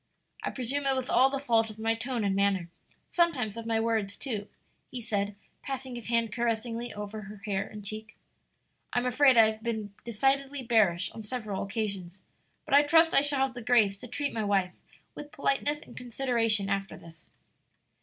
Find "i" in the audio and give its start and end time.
0.41-0.49, 12.73-12.81, 13.13-13.21